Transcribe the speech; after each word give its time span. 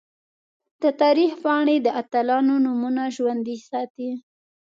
د 0.81 0.83
تاریخ 1.01 1.31
پاڼې 1.43 1.75
د 1.81 1.87
اتلانو 2.01 2.53
نومونه 2.65 3.03
ژوندۍ 3.15 3.57
ساتي. 3.69 4.09